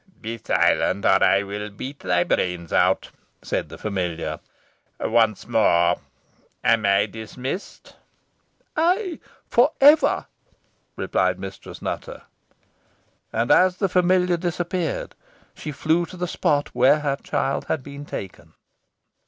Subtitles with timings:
[0.19, 3.11] "Be silent, or I will beat thy brains out!"
[3.43, 4.39] said the familiar.
[4.99, 5.97] "Once more,
[6.63, 7.95] am I dismissed?"
[8.75, 10.25] "Ay, for ever!"
[10.95, 12.23] replied Mistress Nutter.
[13.31, 15.13] And as the familiar disappeared,
[15.53, 18.53] she flew to the spot where her child had been taken.